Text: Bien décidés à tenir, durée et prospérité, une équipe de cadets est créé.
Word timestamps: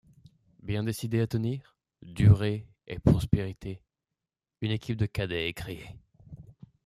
Bien 0.63 0.81
décidés 0.81 1.19
à 1.19 1.27
tenir, 1.27 1.77
durée 2.01 2.65
et 2.87 2.97
prospérité, 2.97 3.83
une 4.61 4.71
équipe 4.71 4.97
de 4.97 5.05
cadets 5.05 5.47
est 5.49 5.53
créé. 5.53 5.85